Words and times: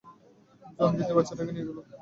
জন 0.77 0.91
দ্বিতীয় 0.95 1.15
বাচ্চাটাকে 1.17 1.51
নিয়ে 1.53 1.67
গেল। 1.67 1.77